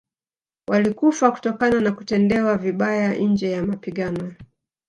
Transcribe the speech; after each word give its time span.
Walikufa 0.67 1.31
kutokana 1.31 1.79
na 1.81 1.91
kutendewa 1.91 2.57
vibaya 2.57 3.15
nje 3.15 3.51
ya 3.51 3.63
mapigano 3.65 4.33